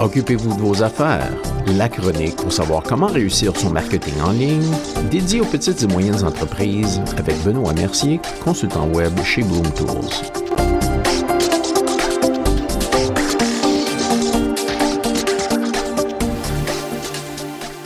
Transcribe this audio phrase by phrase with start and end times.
[0.00, 1.28] Occupez-vous de vos affaires.
[1.76, 4.72] La chronique pour savoir comment réussir son marketing en ligne,
[5.10, 9.88] dédié aux petites et moyennes entreprises avec Benoît Mercier, consultant web chez Bloom Tools.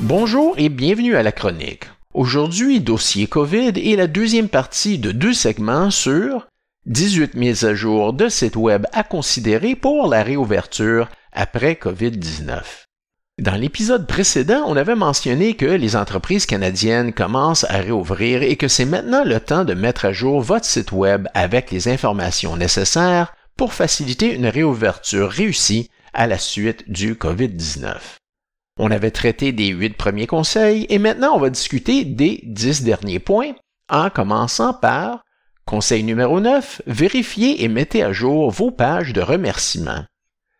[0.00, 1.84] Bonjour et bienvenue à la chronique.
[2.14, 6.46] Aujourd'hui, dossier COVID et la deuxième partie de deux segments sur
[6.86, 12.62] 18 mises à jour de sites web à considérer pour la réouverture après COVID-19.
[13.38, 18.66] Dans l'épisode précédent, on avait mentionné que les entreprises canadiennes commencent à réouvrir et que
[18.66, 23.32] c'est maintenant le temps de mettre à jour votre site web avec les informations nécessaires
[23.56, 27.96] pour faciliter une réouverture réussie à la suite du COVID-19.
[28.80, 33.18] On avait traité des huit premiers conseils et maintenant on va discuter des dix derniers
[33.18, 33.52] points
[33.88, 35.22] en commençant par
[35.68, 40.02] Conseil numéro 9, vérifiez et mettez à jour vos pages de remerciements.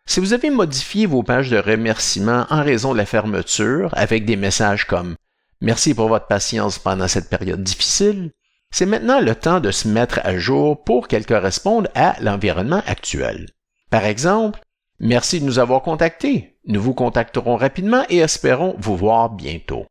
[0.05, 4.37] Si vous avez modifié vos pages de remerciements en raison de la fermeture avec des
[4.37, 5.17] messages comme
[5.63, 8.33] Merci pour votre patience pendant cette période difficile,
[8.71, 13.49] c'est maintenant le temps de se mettre à jour pour qu'elles correspondent à l'environnement actuel.
[13.89, 14.61] Par exemple,
[15.01, 16.59] Merci de nous avoir contactés.
[16.67, 19.87] Nous vous contacterons rapidement et espérons vous voir bientôt.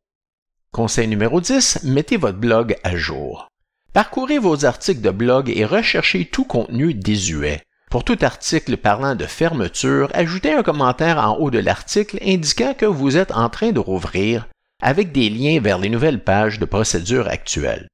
[0.70, 3.48] Conseil numéro 10, mettez votre blog à jour.
[3.92, 7.62] Parcourez vos articles de blog et recherchez tout contenu désuet.
[7.90, 12.84] Pour tout article parlant de fermeture, ajoutez un commentaire en haut de l'article indiquant que
[12.84, 14.46] vous êtes en train de rouvrir
[14.82, 17.88] avec des liens vers les nouvelles pages de procédure actuelles.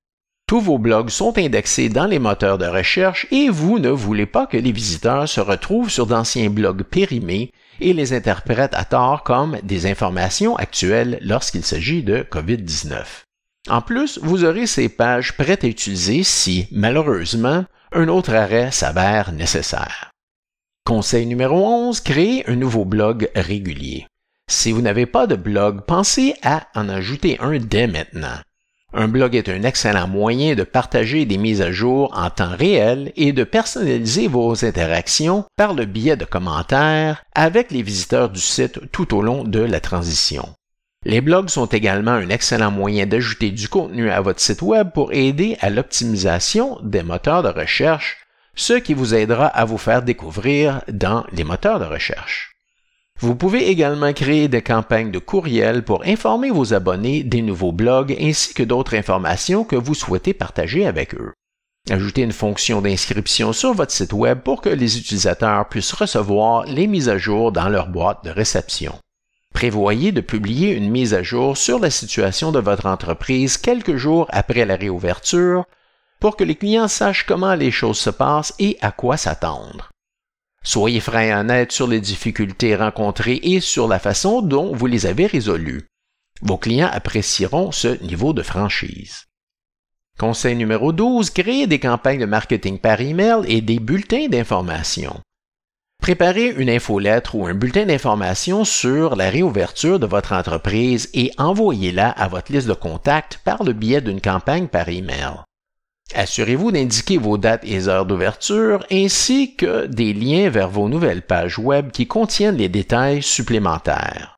[0.47, 4.47] Tous vos blogs sont indexés dans les moteurs de recherche et vous ne voulez pas
[4.47, 9.57] que les visiteurs se retrouvent sur d'anciens blogs périmés et les interprètent à tort comme
[9.63, 13.24] des informations actuelles lorsqu'il s'agit de COVID-19.
[13.69, 19.33] En plus, vous aurez ces pages prêtes à utiliser si, malheureusement, un autre arrêt s'avère
[19.33, 20.11] nécessaire.
[20.85, 24.07] Conseil numéro 11, créez un nouveau blog régulier.
[24.51, 28.39] Si vous n'avez pas de blog, pensez à en ajouter un dès maintenant.
[28.93, 33.13] Un blog est un excellent moyen de partager des mises à jour en temps réel
[33.17, 38.93] et de personnaliser vos interactions par le biais de commentaires avec les visiteurs du site
[38.93, 40.49] tout au long de la transition.
[41.07, 45.13] Les blogs sont également un excellent moyen d'ajouter du contenu à votre site Web pour
[45.13, 48.17] aider à l'optimisation des moteurs de recherche,
[48.55, 52.55] ce qui vous aidera à vous faire découvrir dans les moteurs de recherche.
[53.21, 58.17] Vous pouvez également créer des campagnes de courriel pour informer vos abonnés des nouveaux blogs
[58.19, 61.33] ainsi que d'autres informations que vous souhaitez partager avec eux.
[61.91, 66.87] Ajoutez une fonction d'inscription sur votre site Web pour que les utilisateurs puissent recevoir les
[66.87, 68.95] mises à jour dans leur boîte de réception.
[69.55, 74.27] Prévoyez de publier une mise à jour sur la situation de votre entreprise quelques jours
[74.31, 75.65] après la réouverture
[76.21, 79.91] pour que les clients sachent comment les choses se passent et à quoi s'attendre.
[80.65, 85.07] Soyez franc et honnête sur les difficultés rencontrées et sur la façon dont vous les
[85.07, 85.87] avez résolues.
[86.43, 89.27] Vos clients apprécieront ce niveau de franchise.
[90.19, 95.21] Conseil numéro 12, créez des campagnes de marketing par email et des bulletins d'information.
[96.05, 102.11] Préparez une infolettre ou un bulletin d'information sur la réouverture de votre entreprise et envoyez-la
[102.11, 105.31] à votre liste de contacts par le biais d'une campagne par email.
[106.15, 111.59] Assurez-vous d'indiquer vos dates et heures d'ouverture ainsi que des liens vers vos nouvelles pages
[111.59, 114.37] web qui contiennent les détails supplémentaires.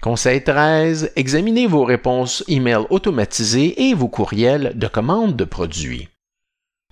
[0.00, 1.12] Conseil 13.
[1.16, 6.08] Examinez vos réponses email automatisées et vos courriels de commande de produits.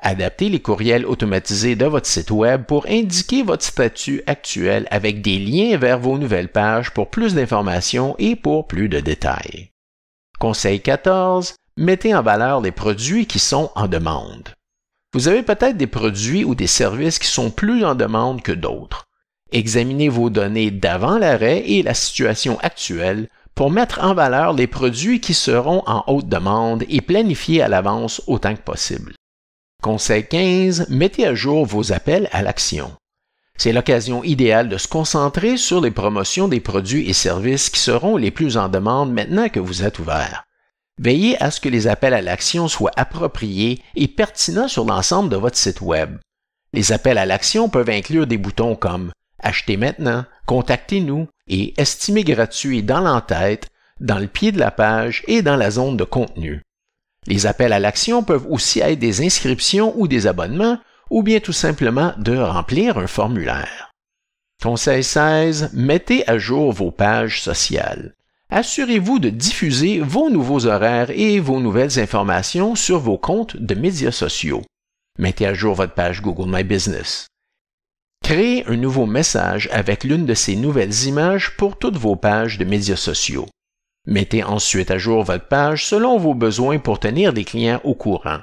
[0.03, 5.39] Adaptez les courriels automatisés de votre site Web pour indiquer votre statut actuel avec des
[5.39, 9.71] liens vers vos nouvelles pages pour plus d'informations et pour plus de détails.
[10.39, 11.55] Conseil 14.
[11.77, 14.51] Mettez en valeur les produits qui sont en demande.
[15.13, 19.07] Vous avez peut-être des produits ou des services qui sont plus en demande que d'autres.
[19.51, 25.21] Examinez vos données d'avant l'arrêt et la situation actuelle pour mettre en valeur les produits
[25.21, 29.15] qui seront en haute demande et planifier à l'avance autant que possible.
[29.87, 30.89] Conseil 15.
[30.89, 32.91] Mettez à jour vos appels à l'action.
[33.57, 38.17] C'est l'occasion idéale de se concentrer sur les promotions des produits et services qui seront
[38.17, 40.43] les plus en demande maintenant que vous êtes ouvert.
[41.01, 45.37] Veillez à ce que les appels à l'action soient appropriés et pertinents sur l'ensemble de
[45.37, 46.19] votre site Web.
[46.73, 52.83] Les appels à l'action peuvent inclure des boutons comme Achetez maintenant, Contactez-nous et Estimez gratuit
[52.83, 53.69] dans l'entête,
[54.01, 56.66] dans le pied de la page et dans la zone de contenu.
[57.27, 60.79] Les appels à l'action peuvent aussi être des inscriptions ou des abonnements,
[61.11, 63.91] ou bien tout simplement de remplir un formulaire.
[64.63, 65.71] Conseil 16.
[65.75, 68.15] Mettez à jour vos pages sociales.
[68.49, 74.13] Assurez-vous de diffuser vos nouveaux horaires et vos nouvelles informations sur vos comptes de médias
[74.13, 74.63] sociaux.
[75.19, 77.27] Mettez à jour votre page Google My Business.
[78.23, 82.65] Créez un nouveau message avec l'une de ces nouvelles images pour toutes vos pages de
[82.65, 83.47] médias sociaux.
[84.07, 88.39] Mettez ensuite à jour votre page selon vos besoins pour tenir les clients au courant.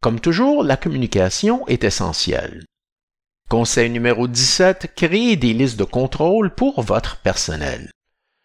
[0.00, 2.64] Comme toujours, la communication est essentielle.
[3.50, 7.90] Conseil numéro 17, créez des listes de contrôle pour votre personnel.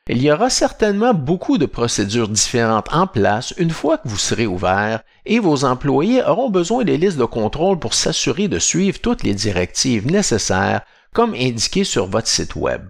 [0.09, 4.47] Il y aura certainement beaucoup de procédures différentes en place une fois que vous serez
[4.47, 9.23] ouvert et vos employés auront besoin des listes de contrôle pour s'assurer de suivre toutes
[9.23, 10.81] les directives nécessaires
[11.13, 12.89] comme indiqué sur votre site Web.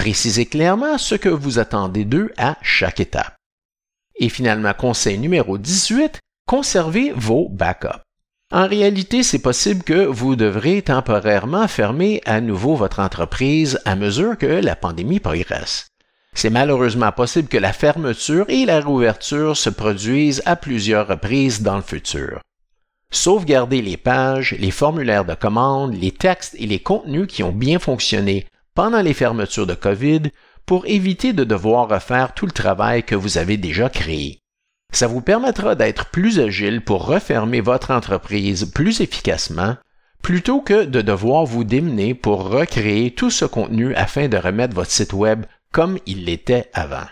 [0.00, 3.36] Précisez clairement ce que vous attendez d'eux à chaque étape.
[4.16, 8.00] Et finalement, conseil numéro 18, conservez vos backups.
[8.50, 14.38] En réalité, c'est possible que vous devrez temporairement fermer à nouveau votre entreprise à mesure
[14.38, 15.88] que la pandémie progresse.
[16.32, 21.76] C'est malheureusement possible que la fermeture et la réouverture se produisent à plusieurs reprises dans
[21.76, 22.40] le futur.
[23.12, 27.78] Sauvegardez les pages, les formulaires de commande, les textes et les contenus qui ont bien
[27.78, 30.30] fonctionné pendant les fermetures de COVID
[30.66, 34.40] pour éviter de devoir refaire tout le travail que vous avez déjà créé.
[34.92, 39.76] Ça vous permettra d'être plus agile pour refermer votre entreprise plus efficacement
[40.22, 44.90] plutôt que de devoir vous démener pour recréer tout ce contenu afin de remettre votre
[44.90, 47.06] site Web comme il l'était avant.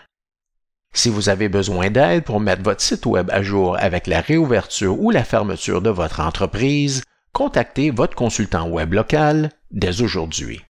[0.93, 4.99] Si vous avez besoin d'aide pour mettre votre site Web à jour avec la réouverture
[4.99, 10.61] ou la fermeture de votre entreprise, contactez votre consultant Web local dès aujourd'hui.